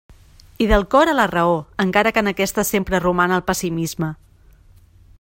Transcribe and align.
I 0.63 0.67
del 0.71 0.85
cor 0.95 1.11
a 1.11 1.13
la 1.19 1.25
raó, 1.33 1.59
encara 1.85 2.13
que 2.15 2.23
en 2.23 2.31
aquesta 2.33 2.67
sempre 2.71 3.03
roman 3.07 3.39
el 3.39 3.47
pessimisme. 3.51 4.13